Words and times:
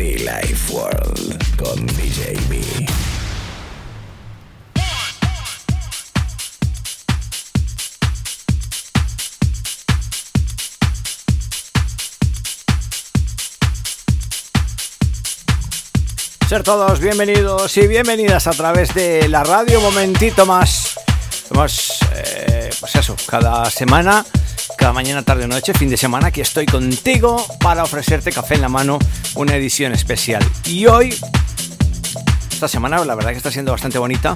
Life 0.00 0.72
World 0.72 1.56
con 1.56 1.86
DJ. 1.86 2.38
Ser 16.48 16.62
todos 16.62 16.98
bienvenidos 16.98 17.76
y 17.76 17.86
bienvenidas 17.86 18.46
a 18.46 18.52
través 18.52 18.94
de 18.94 19.28
la 19.28 19.44
radio 19.44 19.82
Momentito 19.82 20.46
Más. 20.46 20.98
Hemos, 21.50 21.98
eh, 22.14 22.70
pues 22.80 22.96
eso, 22.96 23.14
cada 23.26 23.70
semana, 23.70 24.24
cada 24.80 24.94
mañana, 24.94 25.22
tarde 25.22 25.44
o 25.44 25.46
noche, 25.46 25.74
fin 25.74 25.90
de 25.90 25.98
semana, 25.98 26.28
aquí 26.28 26.40
estoy 26.40 26.64
contigo 26.64 27.44
para 27.60 27.82
ofrecerte 27.82 28.32
café 28.32 28.54
en 28.54 28.62
la 28.62 28.70
mano, 28.70 28.98
una 29.34 29.54
edición 29.54 29.92
especial. 29.92 30.42
Y 30.64 30.86
hoy, 30.86 31.14
esta 32.50 32.66
semana, 32.66 33.04
la 33.04 33.14
verdad 33.14 33.32
que 33.32 33.36
está 33.36 33.50
siendo 33.50 33.72
bastante 33.72 33.98
bonita. 33.98 34.34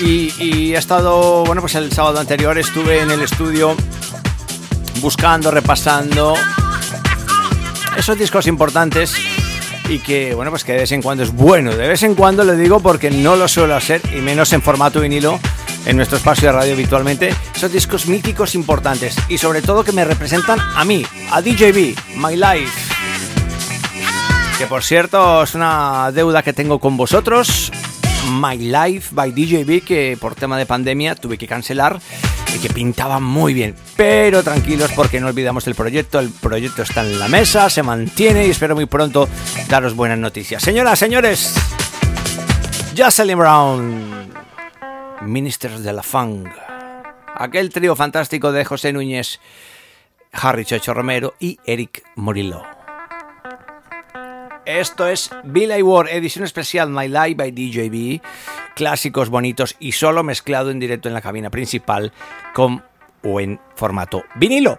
Y, 0.00 0.32
y 0.38 0.72
he 0.72 0.78
estado, 0.78 1.44
bueno, 1.46 1.60
pues 1.60 1.74
el 1.74 1.90
sábado 1.90 2.20
anterior 2.20 2.56
estuve 2.58 3.00
en 3.00 3.10
el 3.10 3.22
estudio 3.22 3.74
buscando, 5.00 5.50
repasando 5.50 6.34
esos 7.96 8.16
discos 8.16 8.46
importantes 8.46 9.14
y 9.88 9.98
que 9.98 10.34
bueno 10.34 10.50
pues 10.50 10.64
que 10.64 10.72
de 10.72 10.80
vez 10.80 10.92
en 10.92 11.00
cuando 11.00 11.24
es 11.24 11.32
bueno 11.32 11.74
de 11.74 11.88
vez 11.88 12.02
en 12.02 12.14
cuando 12.14 12.44
lo 12.44 12.54
digo 12.54 12.78
porque 12.80 13.10
no 13.10 13.36
lo 13.36 13.48
suelo 13.48 13.74
hacer 13.74 14.02
y 14.14 14.20
menos 14.20 14.52
en 14.52 14.60
formato 14.60 15.00
vinilo 15.00 15.40
en 15.88 15.96
nuestro 15.96 16.18
espacio 16.18 16.48
de 16.48 16.52
radio 16.52 16.74
habitualmente 16.74 17.34
esos 17.54 17.72
discos 17.72 18.06
míticos 18.06 18.54
importantes 18.54 19.16
y 19.28 19.38
sobre 19.38 19.62
todo 19.62 19.82
que 19.82 19.92
me 19.92 20.04
representan 20.04 20.60
a 20.60 20.84
mí 20.84 21.04
a 21.32 21.40
DJB 21.42 21.96
My 22.16 22.36
Life 22.36 22.94
que 24.58 24.66
por 24.66 24.84
cierto 24.84 25.42
es 25.42 25.54
una 25.54 26.12
deuda 26.12 26.42
que 26.42 26.52
tengo 26.52 26.78
con 26.78 26.96
vosotros 26.96 27.72
My 28.30 28.58
Life 28.58 29.14
by 29.14 29.32
DJB 29.32 29.84
que 29.84 30.18
por 30.20 30.34
tema 30.34 30.58
de 30.58 30.66
pandemia 30.66 31.14
tuve 31.14 31.38
que 31.38 31.46
cancelar 31.46 31.98
y 32.54 32.58
que 32.58 32.70
pintaba 32.70 33.20
muy 33.20 33.54
bien. 33.54 33.74
Pero 33.96 34.42
tranquilos 34.42 34.90
porque 34.94 35.20
no 35.20 35.28
olvidamos 35.28 35.66
el 35.66 35.74
proyecto, 35.74 36.18
el 36.18 36.30
proyecto 36.30 36.82
está 36.82 37.02
en 37.02 37.18
la 37.18 37.28
mesa, 37.28 37.68
se 37.70 37.82
mantiene 37.82 38.46
y 38.46 38.50
espero 38.50 38.74
muy 38.74 38.86
pronto 38.86 39.28
daros 39.68 39.94
buenas 39.94 40.18
noticias. 40.18 40.62
Señoras, 40.62 40.98
señores, 40.98 41.54
Jocelyn 42.96 43.38
Brown, 43.38 44.28
Ministers 45.22 45.82
de 45.82 45.92
la 45.92 46.02
Funk, 46.02 46.48
aquel 47.34 47.70
trío 47.70 47.96
fantástico 47.96 48.52
de 48.52 48.64
José 48.64 48.92
Núñez, 48.92 49.40
Harry 50.32 50.64
Chocho 50.64 50.94
Romero 50.94 51.34
y 51.40 51.58
Eric 51.64 52.04
Morillo. 52.14 52.62
Esto 54.64 55.06
es 55.06 55.30
Bill 55.44 55.82
War, 55.82 56.08
edición 56.08 56.44
especial 56.44 56.90
My 56.90 57.08
Life 57.08 57.34
by 57.34 57.50
DJB. 57.50 58.22
Clásicos 58.76 59.28
bonitos 59.28 59.74
y 59.80 59.92
solo 59.92 60.22
mezclado 60.22 60.70
en 60.70 60.78
directo 60.78 61.08
en 61.08 61.14
la 61.14 61.22
cabina 61.22 61.50
principal 61.50 62.12
con 62.54 62.84
o 63.24 63.40
en 63.40 63.58
formato 63.74 64.22
vinilo. 64.36 64.78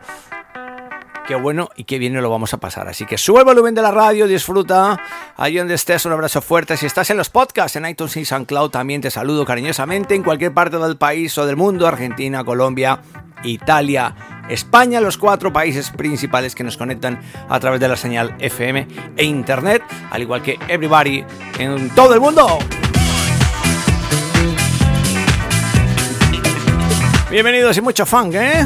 Qué 1.30 1.36
bueno 1.36 1.70
y 1.76 1.84
qué 1.84 2.00
bien 2.00 2.20
lo 2.20 2.28
vamos 2.28 2.56
a 2.56 2.58
pasar. 2.58 2.88
Así 2.88 3.06
que 3.06 3.16
sube 3.16 3.38
el 3.38 3.46
volumen 3.46 3.76
de 3.76 3.84
la 3.84 3.92
radio, 3.92 4.26
disfruta. 4.26 5.00
Ahí 5.38 5.58
donde 5.58 5.76
estés, 5.76 6.04
un 6.08 6.12
abrazo 6.12 6.42
fuerte. 6.42 6.76
Si 6.76 6.88
estás 6.88 7.12
en 7.12 7.18
los 7.18 7.30
podcasts, 7.30 7.76
en 7.76 7.86
iTunes 7.86 8.18
y 8.18 8.26
SoundCloud, 8.26 8.72
también 8.72 9.00
te 9.00 9.12
saludo 9.12 9.46
cariñosamente 9.46 10.16
en 10.16 10.24
cualquier 10.24 10.56
parte 10.56 10.80
del 10.80 10.98
país 10.98 11.38
o 11.38 11.46
del 11.46 11.56
mundo, 11.56 11.86
Argentina, 11.86 12.44
Colombia, 12.44 13.02
Italia, 13.44 14.16
España, 14.50 15.02
los 15.02 15.20
cuatro 15.20 15.54
países 15.54 15.92
principales 15.92 16.56
que 16.56 16.64
nos 16.64 16.78
conectan 16.78 17.22
a 17.48 17.60
través 17.60 17.80
de 17.80 17.90
la 17.90 17.96
señal 17.96 18.36
FM 18.40 18.88
e 19.16 19.24
Internet, 19.24 19.84
al 20.10 20.24
igual 20.24 20.42
que 20.42 20.58
everybody 20.68 21.24
en 21.60 21.92
todo 21.92 22.16
el 22.16 22.22
mundo. 22.22 22.58
Bienvenidos 27.30 27.78
y 27.78 27.82
mucho 27.82 28.08
funk, 28.08 28.34
¿eh? 28.34 28.66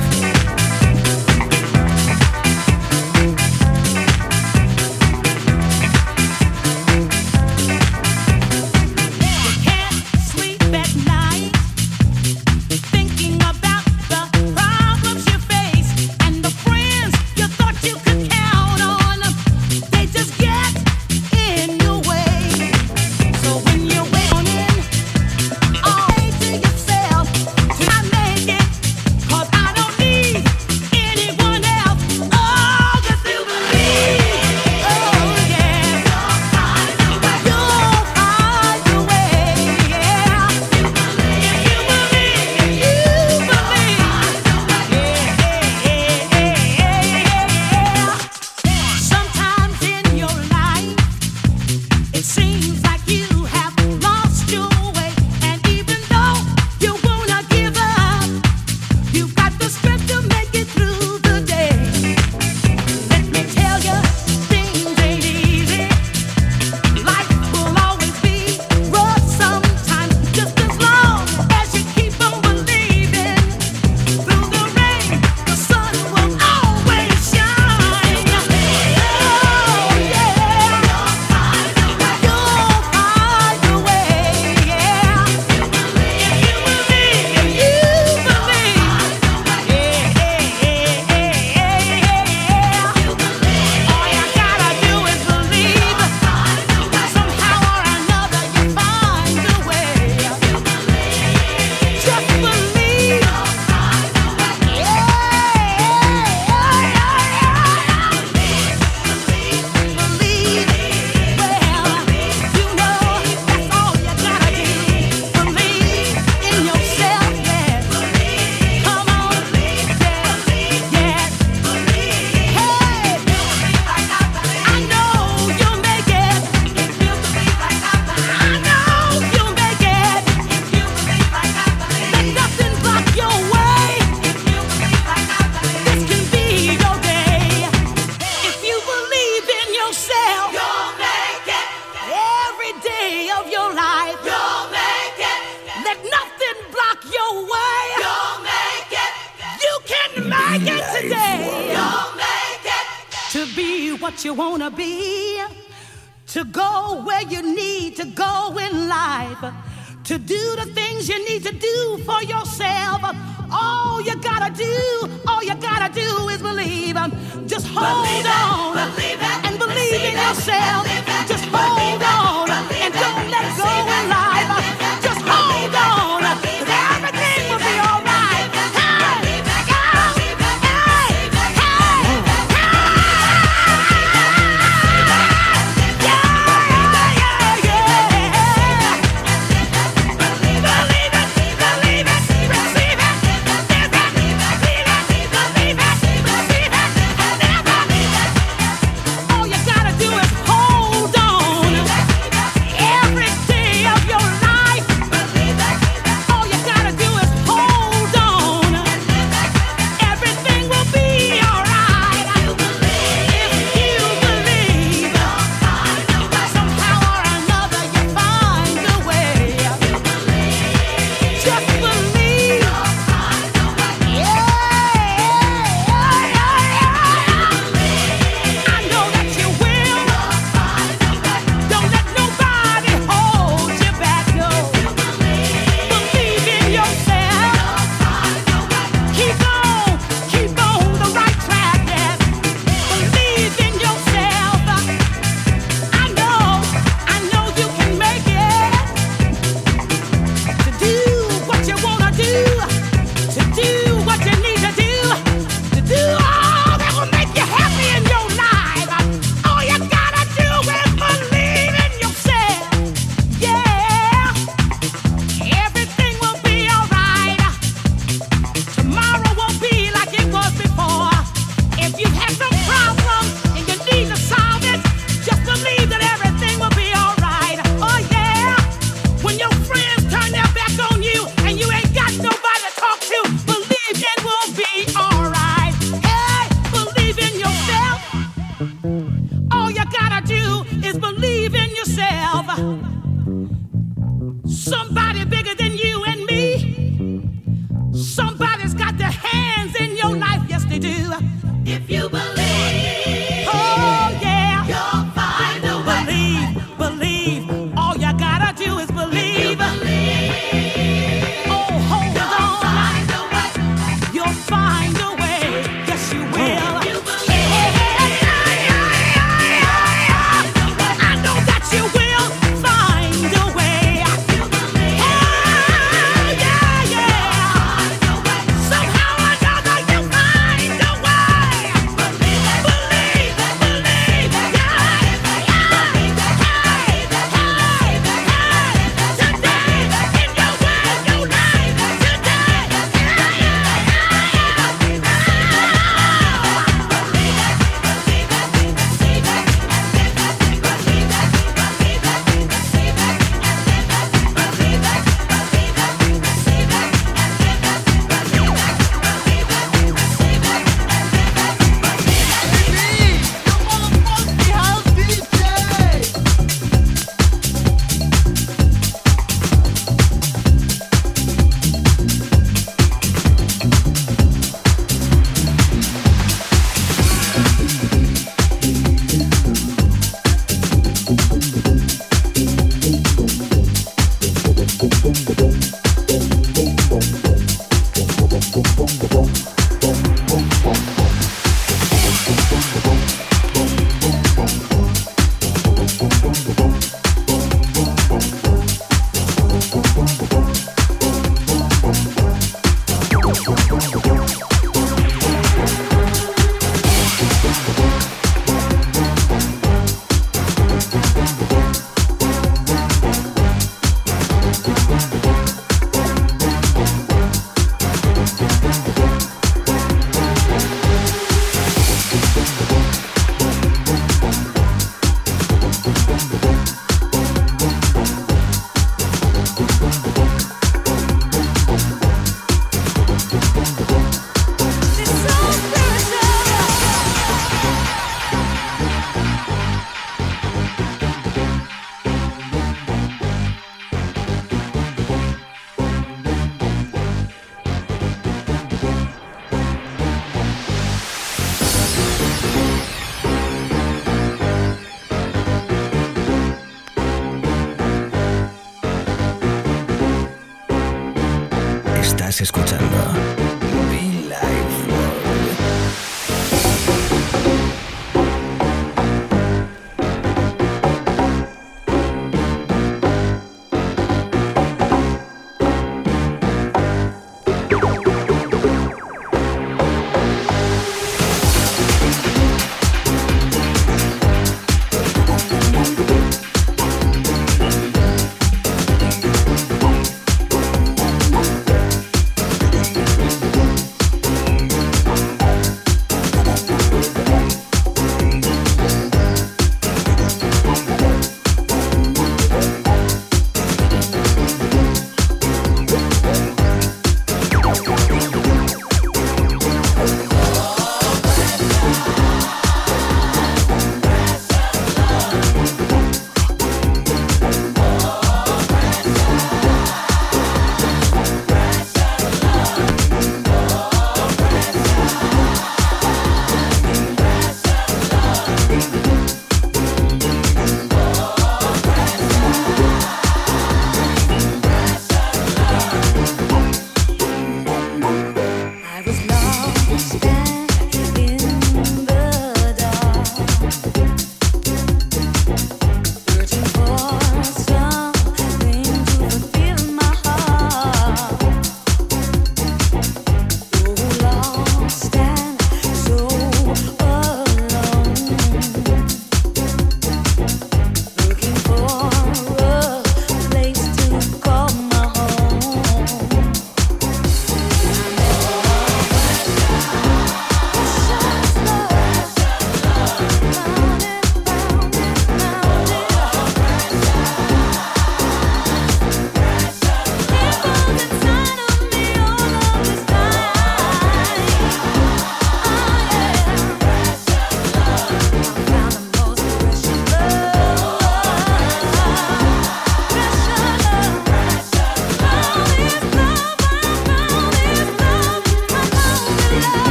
do 290.26 290.64
is 290.86 290.98
believe 290.98 291.54
in 291.56 291.70
yourself. 291.76 293.03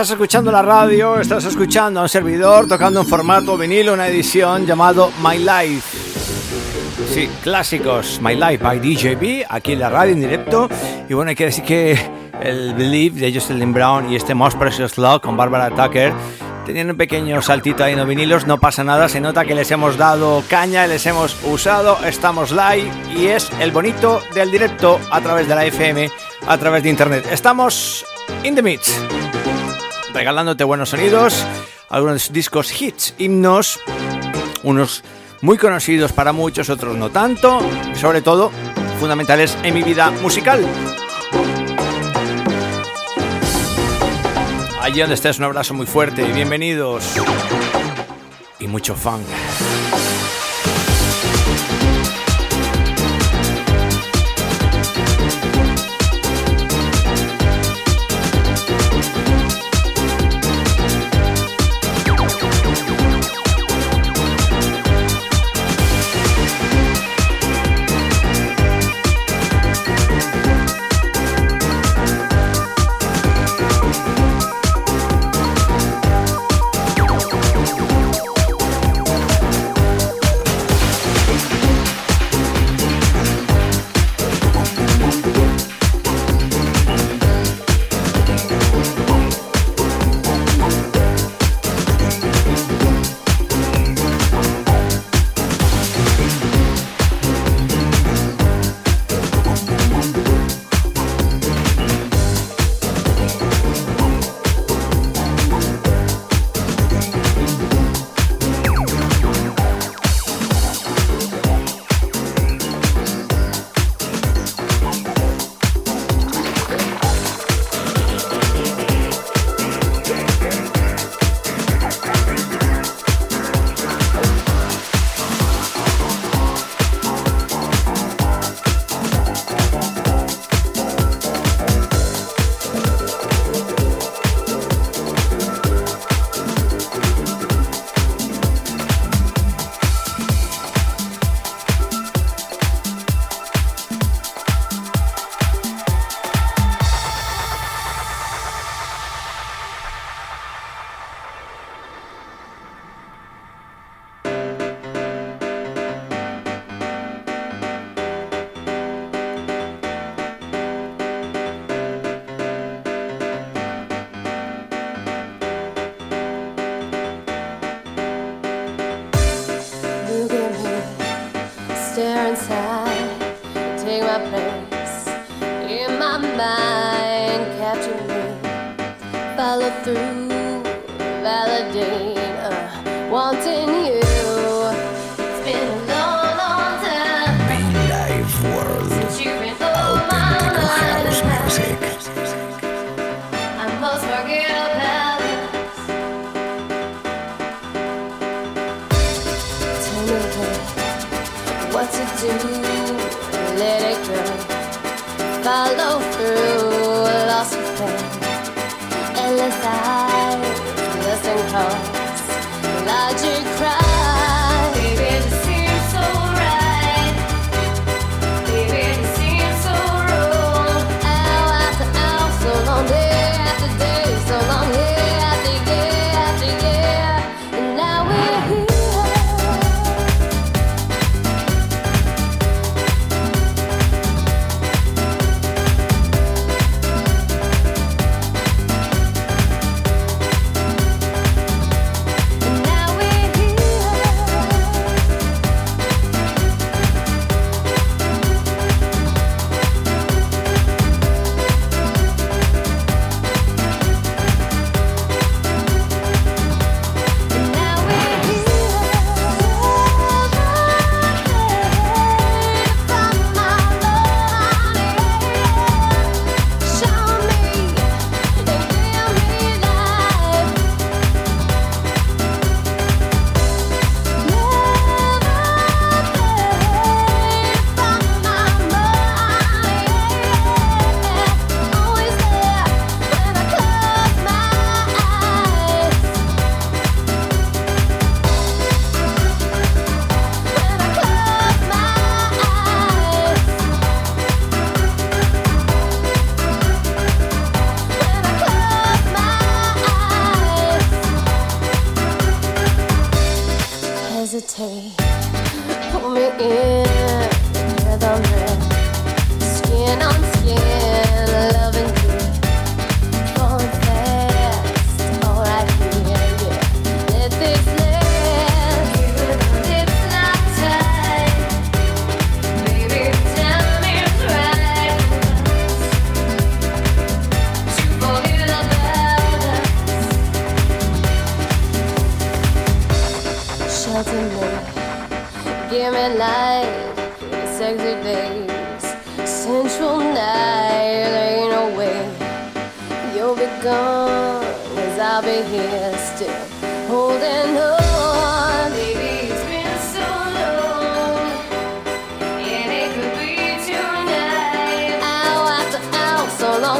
Estás 0.00 0.12
escuchando 0.12 0.50
la 0.50 0.62
radio, 0.62 1.20
estás 1.20 1.44
escuchando 1.44 2.00
a 2.00 2.04
un 2.04 2.08
servidor 2.08 2.66
tocando 2.66 3.00
en 3.00 3.06
formato 3.06 3.58
vinilo 3.58 3.92
una 3.92 4.08
edición 4.08 4.64
llamado 4.64 5.12
My 5.22 5.36
Life. 5.36 5.98
Sí, 7.12 7.28
clásicos, 7.42 8.18
My 8.22 8.34
Life 8.34 8.64
by 8.64 8.80
DJB, 8.80 9.44
aquí 9.46 9.74
en 9.74 9.80
la 9.80 9.90
radio 9.90 10.14
en 10.14 10.20
directo. 10.22 10.70
Y 11.06 11.12
bueno, 11.12 11.28
hay 11.28 11.36
que 11.36 11.44
decir 11.44 11.64
que 11.64 12.00
el 12.40 12.72
Believe 12.72 13.20
de 13.20 13.30
Jocelyn 13.30 13.74
Brown 13.74 14.10
y 14.10 14.16
este 14.16 14.34
Most 14.34 14.56
Precious 14.56 14.96
Love 14.96 15.20
con 15.20 15.36
Barbara 15.36 15.68
Tucker 15.68 16.14
tenían 16.64 16.88
un 16.88 16.96
pequeño 16.96 17.42
saltito 17.42 17.84
ahí 17.84 17.92
en 17.92 17.98
los 17.98 18.08
vinilos, 18.08 18.46
no 18.46 18.58
pasa 18.58 18.82
nada, 18.82 19.06
se 19.06 19.20
nota 19.20 19.44
que 19.44 19.54
les 19.54 19.70
hemos 19.70 19.98
dado 19.98 20.42
caña, 20.48 20.86
les 20.86 21.04
hemos 21.04 21.36
usado, 21.44 21.98
estamos 22.06 22.52
live 22.52 22.90
y 23.14 23.26
es 23.26 23.50
el 23.60 23.70
bonito 23.70 24.22
del 24.34 24.50
directo 24.50 24.98
a 25.10 25.20
través 25.20 25.46
de 25.46 25.54
la 25.54 25.66
FM, 25.66 26.10
a 26.46 26.56
través 26.56 26.84
de 26.84 26.88
internet. 26.88 27.26
Estamos 27.30 28.06
in 28.44 28.54
the 28.54 28.62
mix 28.62 28.98
regalándote 30.12 30.64
buenos 30.64 30.90
sonidos, 30.90 31.44
algunos 31.88 32.32
discos 32.32 32.80
hits, 32.80 33.14
himnos, 33.18 33.78
unos 34.62 35.02
muy 35.42 35.56
conocidos 35.56 36.12
para 36.12 36.32
muchos, 36.32 36.68
otros 36.70 36.96
no 36.96 37.10
tanto, 37.10 37.60
sobre 37.94 38.22
todo 38.22 38.50
fundamentales 38.98 39.56
en 39.62 39.74
mi 39.74 39.82
vida 39.82 40.10
musical. 40.22 40.66
Allí 44.80 45.00
donde 45.00 45.14
estés, 45.14 45.38
un 45.38 45.44
abrazo 45.44 45.74
muy 45.74 45.86
fuerte 45.86 46.26
y 46.26 46.32
bienvenidos. 46.32 47.04
Y 48.58 48.66
mucho 48.66 48.94
funk. 48.94 49.26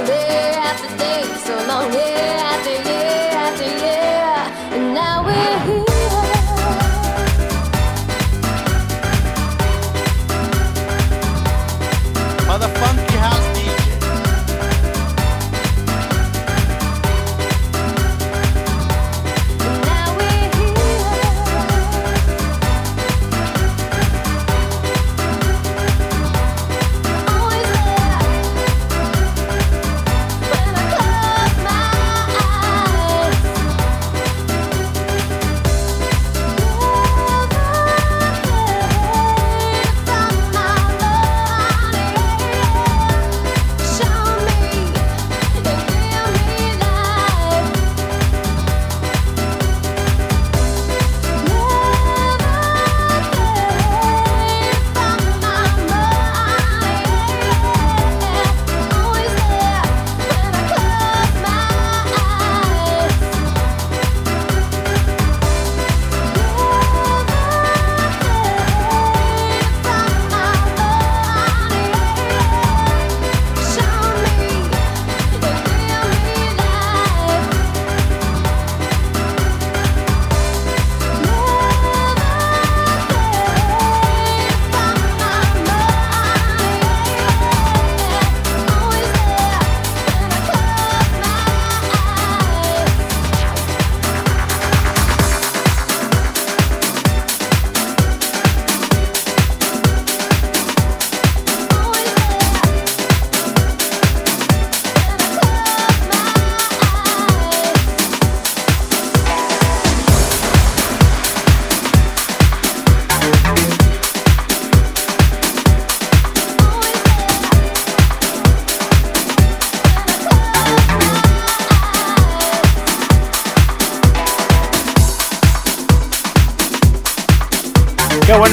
lonely 0.07 0.57
after 0.57 0.97
day, 0.97 1.23
so 1.45 1.55
long. 1.67 2.20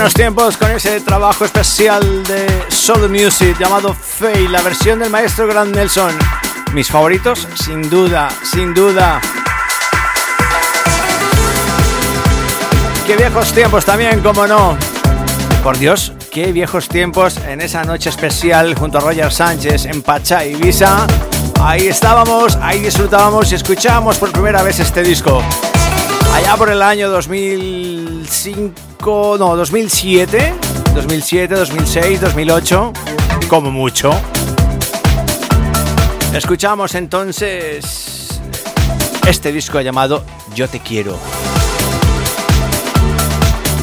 Buenos 0.07 0.13
tiempos 0.13 0.55
con 0.55 0.71
ese 0.71 1.01
trabajo 1.01 1.43
especial 1.43 2.23
de 2.23 2.47
Soul 2.69 3.09
Music 3.09 3.57
llamado 3.59 3.93
Faye, 3.93 4.47
la 4.47 4.61
versión 4.61 4.99
del 4.99 5.09
maestro 5.09 5.47
Grant 5.47 5.75
Nelson. 5.75 6.17
Mis 6.71 6.89
favoritos, 6.89 7.45
sin 7.55 7.89
duda, 7.89 8.29
sin 8.41 8.73
duda. 8.73 9.19
Qué 13.05 13.17
viejos 13.17 13.51
tiempos 13.51 13.83
también, 13.83 14.21
como 14.21 14.47
no. 14.47 14.77
Por 15.61 15.77
Dios, 15.77 16.13
qué 16.31 16.53
viejos 16.53 16.87
tiempos 16.87 17.35
en 17.45 17.59
esa 17.59 17.83
noche 17.83 18.09
especial 18.09 18.75
junto 18.75 18.99
a 18.99 19.01
Roger 19.01 19.33
Sánchez 19.33 19.87
en 19.87 20.01
Pachá, 20.03 20.45
Ibiza. 20.45 21.05
Ahí 21.59 21.87
estábamos, 21.87 22.57
ahí 22.61 22.79
disfrutábamos 22.79 23.51
y 23.51 23.55
escuchábamos 23.55 24.17
por 24.19 24.31
primera 24.31 24.63
vez 24.63 24.79
este 24.79 25.03
disco. 25.03 25.43
Allá 26.37 26.55
por 26.55 26.69
el 26.69 26.81
año 26.83 27.09
2005, 27.09 29.37
no, 29.39 29.55
2007, 29.55 30.53
2007, 30.93 31.55
2006, 31.55 32.21
2008, 32.21 32.93
como 33.49 33.71
mucho. 33.71 34.11
Escuchamos 36.31 36.93
entonces 36.93 38.39
este 39.27 39.51
disco 39.51 39.81
llamado 39.81 40.23
Yo 40.53 40.69
te 40.69 40.79
quiero. 40.79 41.17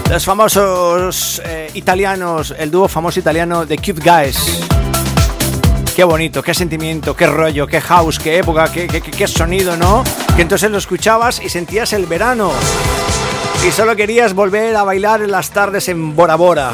Los 0.09 0.25
famosos 0.25 1.43
eh, 1.45 1.73
italianos, 1.75 2.55
el 2.57 2.71
dúo 2.71 2.87
famoso 2.87 3.19
italiano 3.19 3.67
de 3.67 3.79
Cute 3.79 4.01
Guys. 4.01 4.61
Qué 5.95 6.03
bonito, 6.03 6.43
qué 6.43 6.55
sentimiento, 6.55 7.15
qué 7.15 7.29
rollo, 7.29 7.69
qué 7.69 7.81
house, 7.81 8.19
qué 8.19 8.39
época, 8.39 8.71
qué, 8.73 8.89
qué, 8.89 9.01
qué 9.01 9.29
sonido, 9.29 9.77
¿no? 9.77 10.03
Que 10.35 10.43
entonces 10.43 10.69
lo 10.69 10.79
escuchabas 10.79 11.41
y 11.41 11.49
sentías 11.49 11.93
el 11.93 12.07
verano. 12.07 12.51
Y 13.65 13.71
solo 13.71 13.95
querías 13.95 14.35
volver 14.35 14.75
a 14.75 14.83
bailar 14.83 15.23
en 15.23 15.31
las 15.31 15.51
tardes 15.51 15.89
en 15.89 16.17
Bora 16.17 16.35
Bora. 16.35 16.73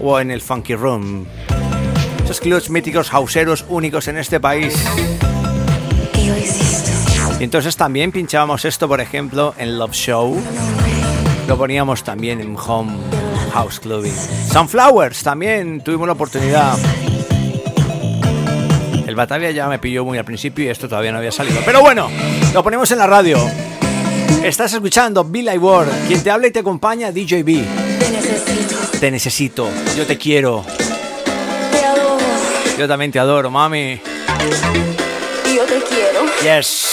O 0.00 0.18
en 0.18 0.30
el 0.30 0.40
Funky 0.40 0.74
Room. 0.74 1.26
Esos 2.24 2.40
clubs 2.40 2.70
míticos 2.70 3.10
houseeros 3.10 3.66
únicos 3.68 4.08
en 4.08 4.16
este 4.16 4.40
país. 4.40 4.74
Y 7.38 7.44
entonces 7.44 7.76
también 7.76 8.12
pinchábamos 8.12 8.64
esto, 8.64 8.88
por 8.88 9.02
ejemplo, 9.02 9.54
en 9.58 9.78
Love 9.78 9.92
Show. 9.92 10.42
Lo 11.46 11.58
poníamos 11.58 12.02
también 12.02 12.40
en 12.40 12.56
Home 12.56 12.96
House 13.52 13.78
Clubbing. 13.78 14.16
Sunflowers 14.50 15.22
también 15.22 15.82
tuvimos 15.84 16.06
la 16.06 16.14
oportunidad. 16.14 16.78
El 19.14 19.18
Batavia 19.18 19.52
ya 19.52 19.68
me 19.68 19.78
pilló 19.78 20.04
muy 20.04 20.18
al 20.18 20.24
principio 20.24 20.64
y 20.64 20.68
esto 20.70 20.88
todavía 20.88 21.12
no 21.12 21.18
había 21.18 21.30
salido. 21.30 21.60
Pero 21.64 21.80
bueno, 21.82 22.10
lo 22.52 22.64
ponemos 22.64 22.90
en 22.90 22.98
la 22.98 23.06
radio. 23.06 23.38
Estás 24.42 24.72
escuchando 24.72 25.22
Bill 25.22 25.56
Ward, 25.56 25.86
quien 26.08 26.20
te 26.20 26.32
habla 26.32 26.48
y 26.48 26.50
te 26.50 26.58
acompaña 26.58 27.12
DJ 27.12 27.44
B. 27.44 27.64
Te 28.00 28.10
necesito, 28.10 28.98
Te 28.98 29.10
necesito, 29.12 29.68
yo 29.96 30.04
te 30.04 30.18
quiero. 30.18 30.64
te 31.70 31.84
adoro, 31.84 32.16
Yo 32.76 32.88
también 32.88 33.12
te 33.12 33.20
adoro, 33.20 33.52
mami. 33.52 33.92
y 33.92 35.54
yo 35.54 35.62
te 35.64 35.80
quiero, 35.84 36.24
Yes. 36.42 36.86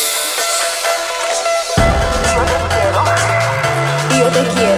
y 4.14 4.20
yo 4.20 4.28
te 4.28 4.40
quiero, 4.54 4.71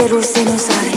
pero 0.00 0.16
usted 0.16 0.46
no 0.46 0.58
sabe 0.58 0.89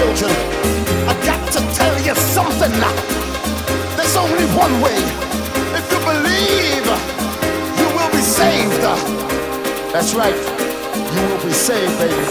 children, 0.00 0.32
I 1.08 1.14
got 1.26 1.40
to 1.52 1.60
tell 1.74 1.96
you 2.00 2.14
something. 2.14 2.72
There's 3.96 4.16
only 4.16 4.46
one 4.56 4.74
way. 4.80 4.96
If 5.76 5.84
you 5.92 6.00
believe, 6.12 6.86
you 7.80 7.88
will 7.96 8.10
be 8.10 8.22
saved. 8.22 8.80
That's 9.92 10.14
right. 10.14 10.38
You 11.14 11.22
will 11.28 11.44
be 11.44 11.52
saved, 11.52 11.98
baby. 11.98 12.24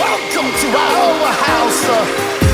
Welcome 0.00 0.48
to 0.62 0.68
our 0.84 1.32
house. 1.44 2.45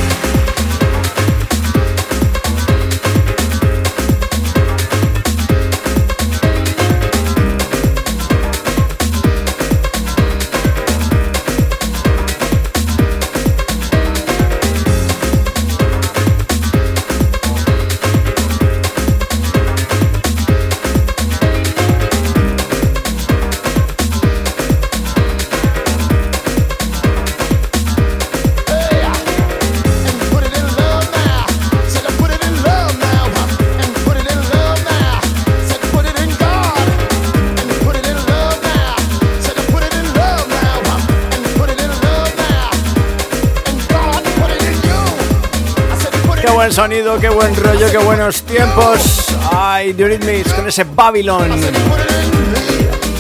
Qué 47.23 47.29
buen 47.29 47.55
rollo, 47.55 47.89
qué 47.89 47.99
buenos 47.99 48.43
tiempos. 48.43 49.29
Ay, 49.53 49.95
The 49.95 50.45
con 50.57 50.67
ese 50.67 50.83
Babylon. 50.83 51.53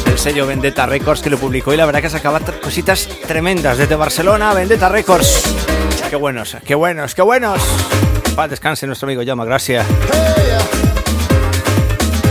El 0.07 0.19
sello 0.19 0.45
Vendetta 0.45 0.87
Records 0.87 1.23
que 1.23 1.31
lo 1.31 1.39
publicó 1.39 1.73
y 1.73 1.77
la 1.77 1.87
verdad 1.87 2.03
que 2.03 2.11
sacaba 2.11 2.41
cositas 2.41 3.09
tremendas 3.29 3.79
desde 3.79 3.95
Barcelona, 3.95 4.53
Vendetta 4.55 4.89
Records. 4.89 5.45
Qué 6.11 6.17
buenos, 6.17 6.57
qué 6.67 6.75
buenos, 6.75 7.15
qué 7.15 7.23
buenos. 7.23 7.63
Paz 8.35 8.51
descanse 8.51 8.89
nuestro 8.89 9.07
amigo 9.07 9.23
Llama, 9.23 9.45
gracias. 9.45 9.87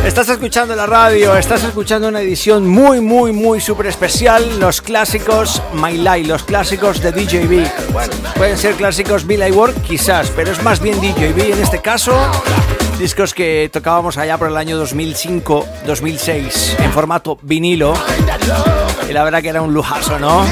Estás 0.06 0.30
escuchando 0.30 0.76
la 0.76 0.88
radio, 0.88 1.38
estás 1.38 1.64
escuchando 1.64 2.08
una 2.08 2.22
edición 2.22 2.68
muy, 2.68 3.00
muy, 3.00 3.32
muy 3.32 3.62
súper 3.62 3.86
especial. 3.86 4.60
Los 4.60 4.82
clásicos 4.82 5.62
My 5.74 5.96
Life, 5.96 6.26
los 6.28 6.44
clásicos 6.44 7.00
de 7.02 7.12
DJB. 7.12 7.92
Bueno, 7.94 8.12
pueden 8.36 8.58
ser 8.58 8.74
clásicos 8.74 9.28
Billy 9.28 9.52
Work, 9.52 9.84
quizás, 9.84 10.32
pero 10.36 10.52
es 10.52 10.64
más 10.64 10.80
bien 10.80 11.00
DJB 11.00 11.54
en 11.54 11.62
este 11.62 11.82
caso. 11.82 12.18
Discos 12.98 13.36
que 13.36 13.70
tocábamos 13.72 14.18
allá 14.18 14.40
por 14.40 14.48
el 14.48 14.58
año 14.58 14.84
2005-2006 14.84 16.80
en 16.80 16.92
formato 16.92 17.38
vinilo. 17.44 17.94
Y 19.08 19.14
la 19.14 19.24
verdad 19.24 19.42
que 19.44 19.50
era 19.50 19.62
un 19.62 19.72
lujazo, 19.72 20.18
¿no? 20.18 20.44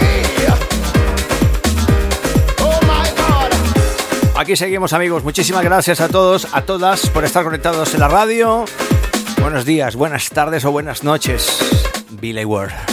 Aquí 4.36 4.56
seguimos 4.56 4.94
amigos, 4.94 5.24
muchísimas 5.24 5.64
gracias 5.64 6.00
a 6.02 6.08
todos, 6.08 6.48
a 6.54 6.62
todas 6.62 7.10
por 7.10 7.26
estar 7.26 7.44
conectados 7.44 7.96
en 7.96 8.00
la 8.00 8.08
radio. 8.08 8.64
Buenos 9.42 9.66
días, 9.66 9.96
buenas 9.96 10.30
tardes 10.30 10.66
o 10.66 10.72
buenas 10.72 11.04
noches. 11.04 11.48
Billy 12.20 12.44
Ward. 12.44 12.89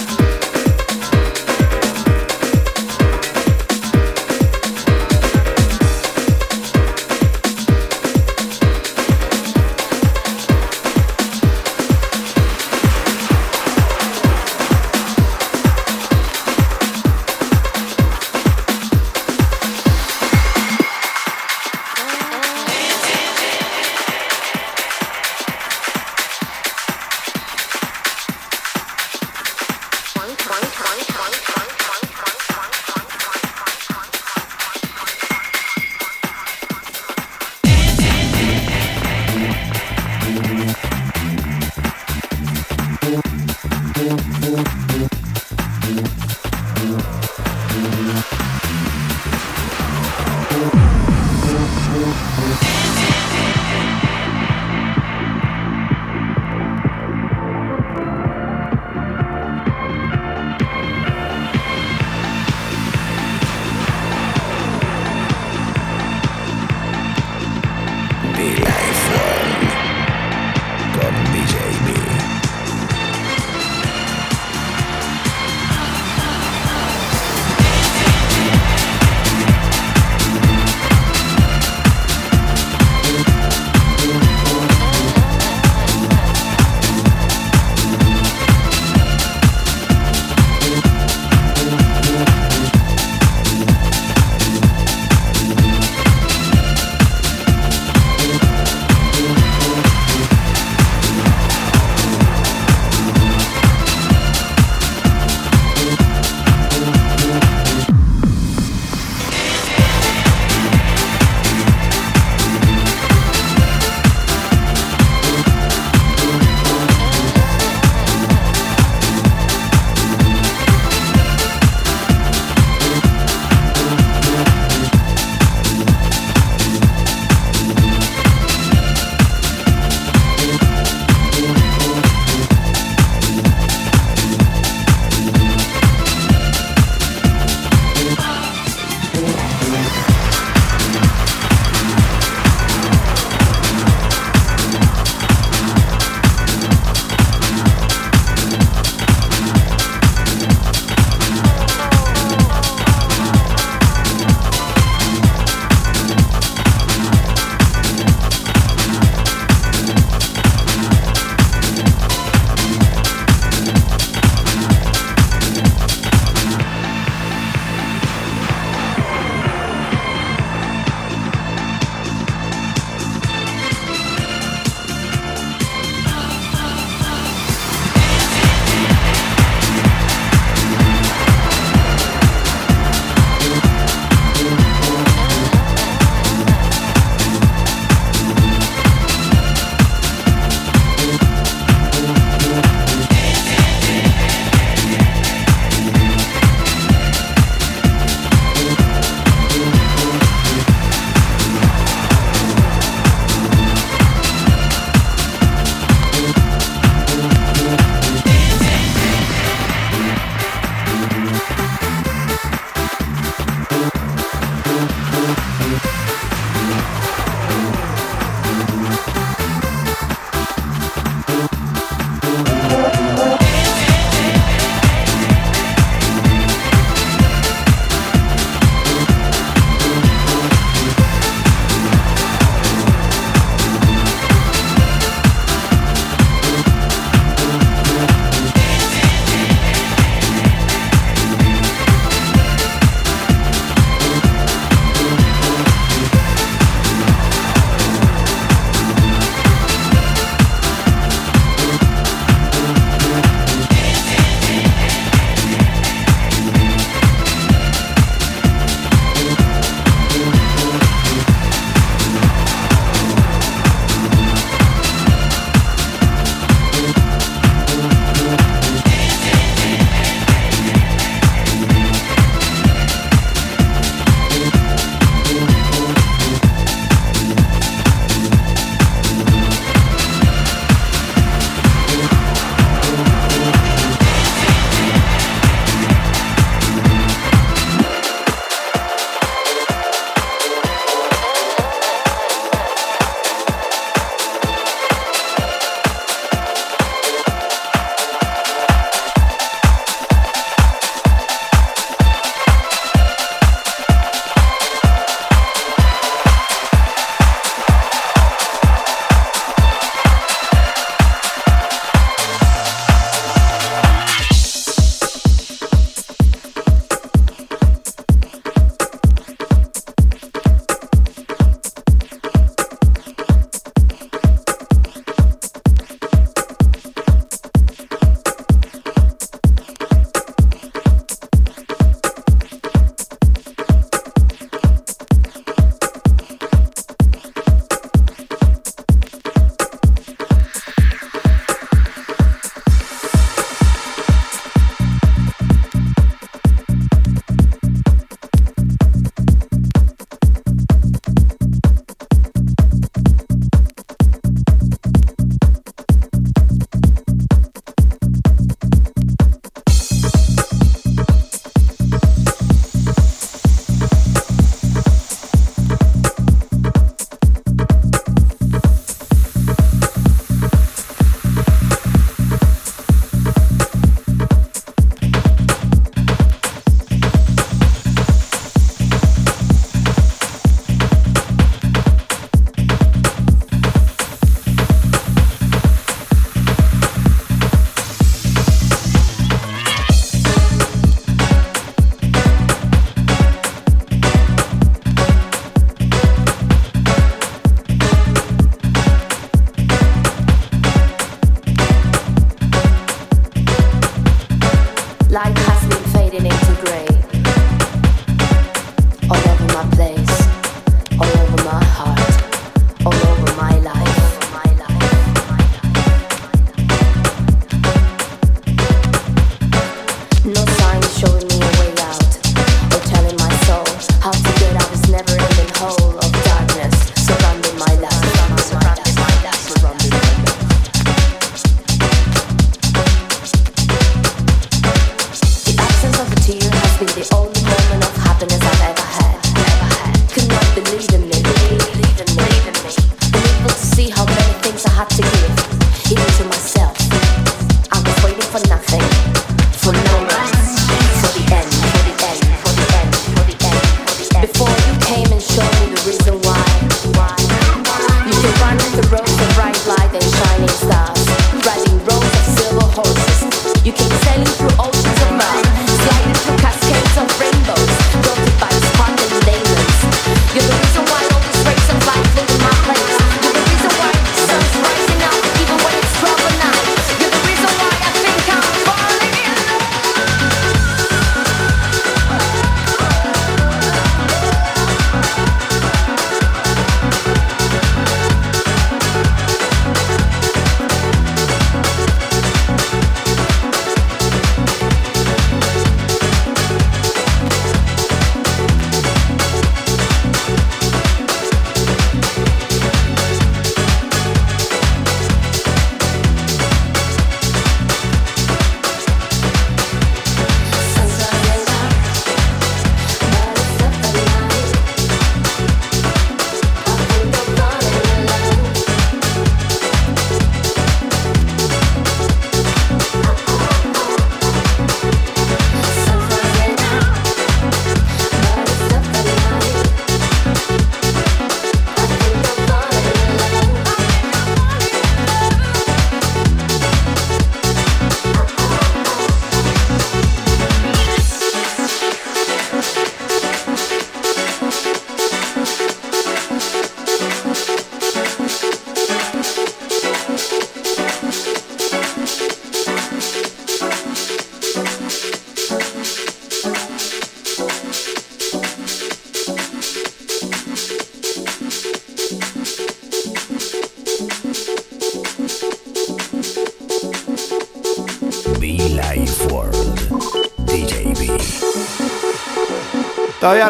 Todavía 409.56 411.25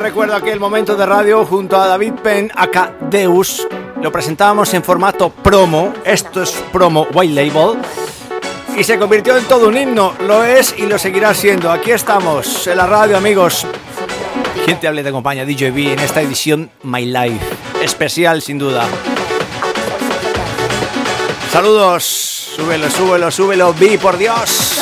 recuerdo 0.07 0.37
aquel 0.37 0.61
momento 0.61 0.95
de 0.95 1.05
radio 1.05 1.45
junto 1.45 1.77
a 1.77 1.89
David 1.89 2.13
Penn, 2.23 2.53
acá 2.55 2.95
Deus. 3.11 3.67
Lo 4.01 4.13
presentábamos 4.13 4.73
en 4.73 4.85
formato 4.85 5.31
promo. 5.31 5.93
Esto 6.05 6.45
es 6.45 6.53
promo 6.73 7.09
White 7.13 7.35
Label. 7.35 7.77
Y 8.77 8.85
se 8.85 9.01
convirtió 9.01 9.37
en 9.37 9.43
todo 9.47 9.67
un 9.67 9.77
himno. 9.77 10.15
Lo 10.21 10.45
es 10.45 10.77
y 10.79 10.83
lo 10.87 10.97
seguirá 10.97 11.35
siendo. 11.35 11.73
Aquí 11.73 11.91
estamos 11.91 12.69
en 12.69 12.77
la 12.77 12.87
radio, 12.87 13.17
amigos. 13.17 13.67
Quien 14.65 14.79
te 14.79 14.87
hable 14.87 15.03
te 15.03 15.09
acompaña, 15.09 15.45
DJB, 15.45 15.95
en 15.95 15.99
esta 15.99 16.23
edición 16.23 16.71
My 16.85 17.05
Life. 17.05 17.45
Especial, 17.83 18.41
sin 18.43 18.61
duda. 18.61 18.87
Saludos. 21.51 22.05
Súbelo, 22.55 22.89
súbelo, 22.91 23.31
súbelo. 23.33 23.75
Vi, 23.75 23.99
por 23.99 24.17
Dios. 24.17 24.76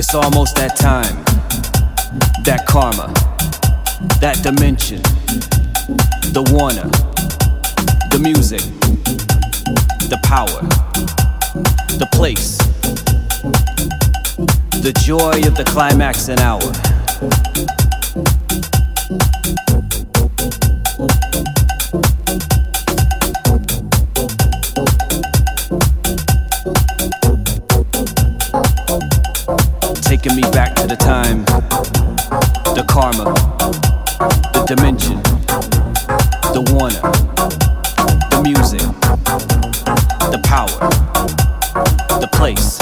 It's 0.00 0.14
almost 0.14 0.56
that 0.56 0.76
time, 0.76 1.22
that 2.44 2.64
karma, 2.66 3.12
that 4.18 4.40
dimension, 4.42 5.02
the 6.32 6.42
warner, 6.54 6.88
the 8.08 8.18
music, 8.18 8.62
the 10.08 10.18
power, 10.24 10.62
the 11.98 12.08
place, 12.12 12.56
the 14.80 14.98
joy 15.04 15.46
of 15.46 15.54
the 15.54 15.64
climax 15.64 16.30
and 16.30 16.40
hour. 16.40 17.89
Taking 30.10 30.34
me 30.34 30.42
back 30.50 30.74
to 30.74 30.88
the 30.88 30.96
time, 30.96 31.44
the 32.74 32.84
karma, 32.88 33.32
the 34.52 34.64
dimension, 34.66 35.22
the 36.52 36.62
warner, 36.72 37.00
the 38.30 38.40
music, 38.42 38.80
the 40.32 40.40
power, 40.42 40.66
the 42.18 42.28
place, 42.32 42.78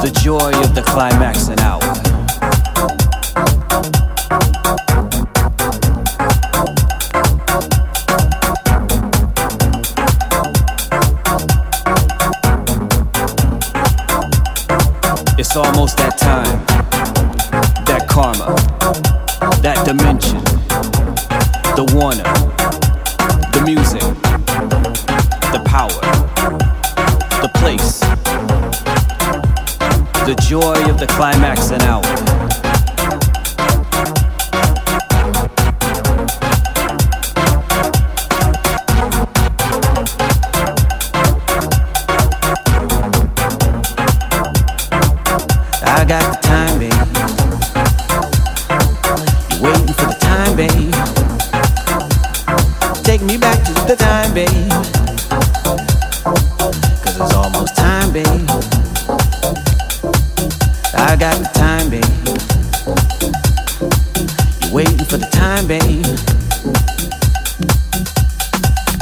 the 0.00 0.16
joy 0.22 0.52
of 0.62 0.76
the 0.76 0.82
climax 0.82 1.48
and 1.48 1.58
hour. 1.58 1.79
Almost 15.60 15.96
that 15.98 16.16
time, 16.16 16.64
that 17.84 18.08
karma, 18.08 18.54
that 19.60 19.84
dimension, 19.84 20.38
the 21.76 21.84
warner, 21.94 22.24
the 23.52 23.60
music, 23.64 24.00
the 25.52 25.60
power, 25.66 26.00
the 27.42 27.50
place, 27.58 28.00
the 30.24 30.34
joy 30.40 30.78
of 30.90 30.98
the 30.98 31.06
climax 31.06 31.49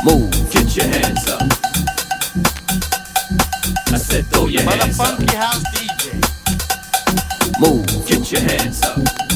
Move, 0.05 0.31
get 0.51 0.77
your 0.77 0.87
hands 0.87 1.29
up. 1.29 1.43
I 3.89 3.99
said 3.99 4.27
throw 4.27 4.47
your 4.47 4.63
hands 4.63 5.01
up. 5.01 5.19
funky 5.19 5.37
house 5.37 5.65
DJ. 5.75 6.15
Move, 7.61 7.87
get 8.07 8.31
your 8.31 8.43
hands 8.43 8.83
up. 8.83 9.28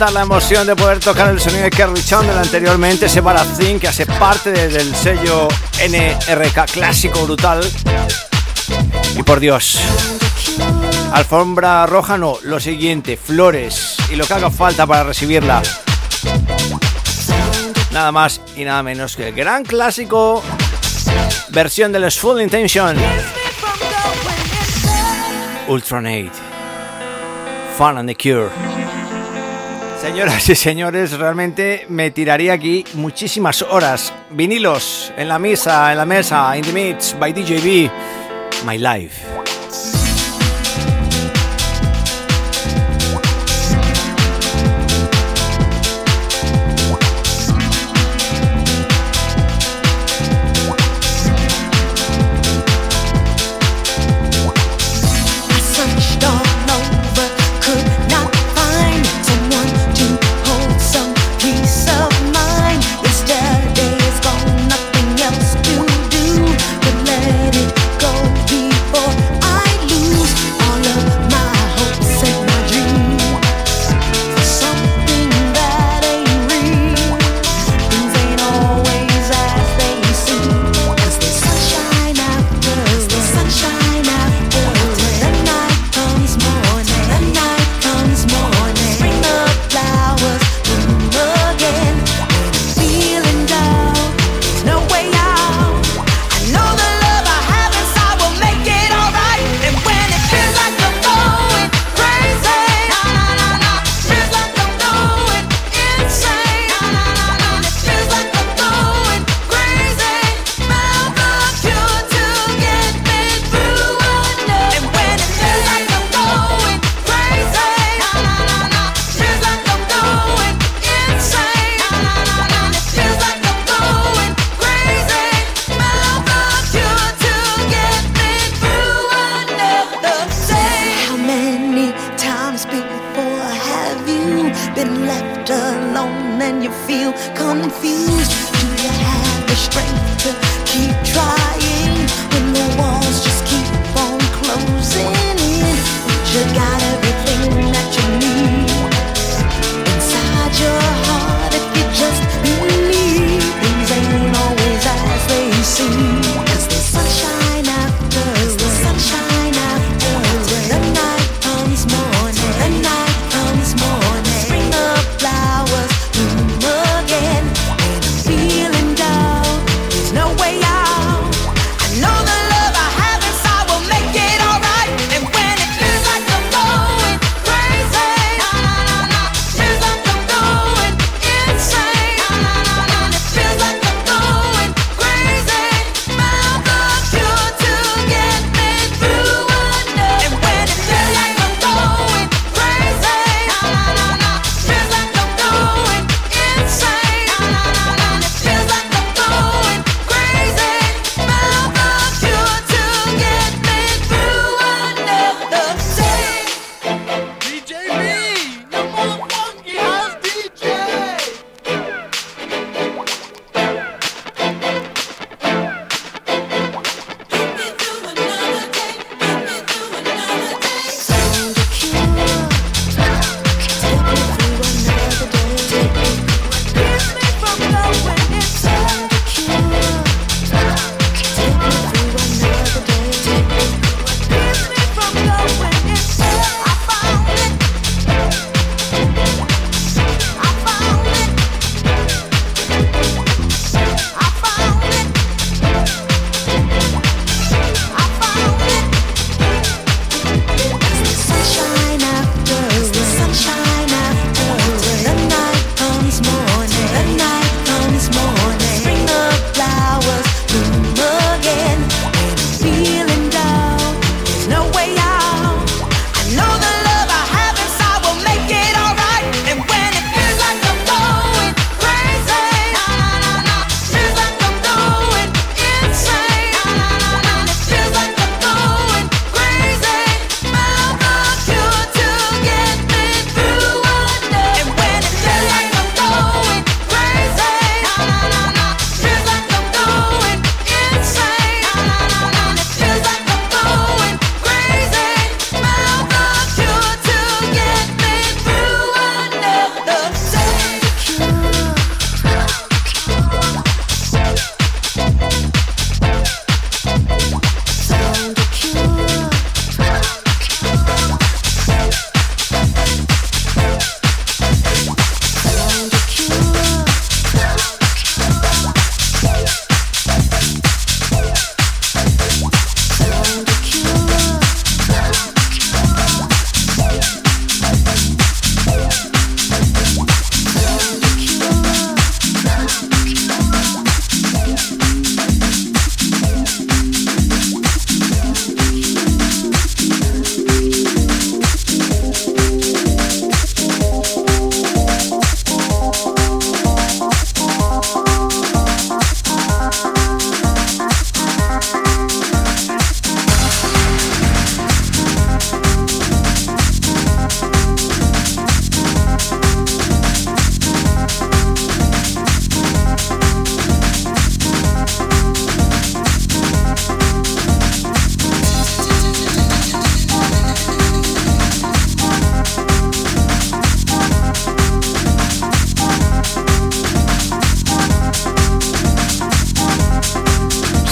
La 0.00 0.22
emoción 0.22 0.66
de 0.66 0.74
poder 0.74 0.98
tocar 0.98 1.28
el 1.28 1.38
sonido 1.38 1.62
de 1.64 1.70
Kerry 1.70 2.02
Chandler 2.02 2.36
anteriormente, 2.36 3.06
ese 3.06 3.20
Barazín 3.20 3.78
que 3.78 3.86
hace 3.86 4.06
parte 4.06 4.50
de- 4.50 4.68
del 4.68 4.94
sello 4.96 5.46
NRK 5.78 6.64
clásico 6.72 7.24
brutal. 7.26 7.60
Y 9.14 9.22
por 9.22 9.38
Dios, 9.40 9.78
Alfombra 11.12 11.86
roja 11.86 12.16
no, 12.18 12.38
lo 12.42 12.58
siguiente, 12.58 13.16
flores 13.18 13.96
y 14.10 14.16
lo 14.16 14.26
que 14.26 14.34
haga 14.34 14.50
falta 14.50 14.86
para 14.86 15.04
recibirla. 15.04 15.62
Nada 17.92 18.10
más 18.10 18.40
y 18.56 18.64
nada 18.64 18.82
menos 18.82 19.14
que 19.16 19.28
el 19.28 19.34
gran 19.34 19.64
clásico 19.64 20.42
versión 21.50 21.92
de 21.92 22.00
los 22.00 22.18
Full 22.18 22.40
Intention. 22.40 22.96
Ultronate. 25.68 26.32
Fun 27.76 27.98
and 27.98 28.08
the 28.08 28.14
Cure. 28.16 28.69
Señoras 30.10 30.48
y 30.48 30.56
señores, 30.56 31.12
realmente 31.12 31.86
me 31.88 32.10
tiraría 32.10 32.54
aquí 32.54 32.84
muchísimas 32.94 33.62
horas. 33.62 34.12
Vinilos 34.30 35.12
en 35.16 35.28
la 35.28 35.38
mesa, 35.38 35.92
en 35.92 35.98
la 35.98 36.04
mesa, 36.04 36.56
in 36.56 36.64
the 36.64 36.72
mix 36.72 37.16
by 37.16 37.32
DJB. 37.32 37.88
My 38.66 38.76
life. 38.76 39.29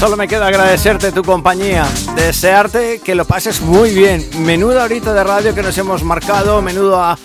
Solo 0.09 0.17
me 0.17 0.27
queda 0.27 0.47
agradecerte 0.47 1.13
tu 1.13 1.23
compañía, 1.23 1.87
desearte 2.17 3.03
que 3.05 3.15
lo 3.15 3.27
pases 3.27 3.61
muy 3.61 3.91
bien. 3.91 4.27
Menudo 4.39 4.81
ahorita 4.81 5.13
de 5.13 5.23
radio 5.23 5.55
que 5.55 5.63
nos 5.63 5.77
hemos 5.77 6.03
marcado, 6.03 6.63
menudo 6.63 6.99
a 6.99 7.19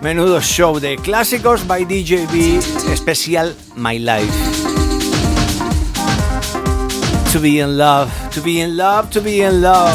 menudo 0.00 0.40
show 0.40 0.80
de 0.80 0.96
clásicos 0.96 1.66
by 1.66 1.84
DJB, 1.84 2.90
especial 2.90 3.54
My 3.76 3.98
Life. 3.98 4.32
To 7.34 7.40
be 7.40 7.60
in 7.60 7.76
love, 7.76 8.10
to 8.34 8.40
be 8.40 8.62
in 8.62 8.78
love, 8.78 9.10
to 9.10 9.20
be 9.20 9.46
in 9.46 9.60
love. 9.60 9.92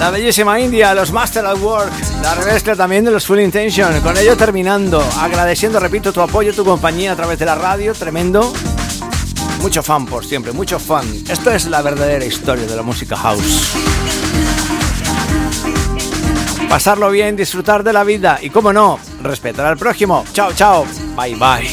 La 0.00 0.10
bellísima 0.10 0.58
India, 0.58 0.92
los 0.94 1.12
Master 1.12 1.46
at 1.46 1.58
Work, 1.58 1.92
la 2.22 2.34
remezcla 2.34 2.74
también 2.74 3.04
de 3.04 3.12
los 3.12 3.24
Full 3.24 3.38
Intention. 3.38 4.00
Con 4.00 4.16
ello 4.16 4.36
terminando, 4.36 5.00
agradeciendo, 5.20 5.78
repito, 5.78 6.12
tu 6.12 6.20
apoyo, 6.20 6.52
tu 6.52 6.64
compañía 6.64 7.12
a 7.12 7.16
través 7.16 7.38
de 7.38 7.44
la 7.44 7.54
radio, 7.54 7.94
tremendo. 7.94 8.52
Mucho 9.60 9.82
fan 9.82 10.06
por 10.06 10.24
siempre, 10.24 10.52
mucho 10.52 10.78
fan. 10.78 11.06
Esto 11.28 11.50
es 11.50 11.66
la 11.66 11.82
verdadera 11.82 12.24
historia 12.24 12.66
de 12.66 12.76
la 12.76 12.82
música 12.82 13.16
house. 13.16 13.76
Pasarlo 16.68 17.10
bien, 17.10 17.36
disfrutar 17.36 17.82
de 17.82 17.92
la 17.92 18.04
vida 18.04 18.38
y, 18.40 18.50
como 18.50 18.72
no, 18.72 18.98
respetar 19.22 19.66
al 19.66 19.76
prójimo. 19.76 20.24
Chao, 20.32 20.52
chao. 20.54 20.86
Bye, 21.16 21.34
bye. 21.34 21.68